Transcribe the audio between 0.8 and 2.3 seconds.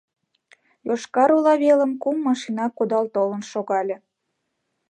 Йошкар-Ола велым кум